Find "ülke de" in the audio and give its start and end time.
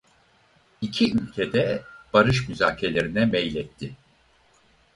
1.17-1.83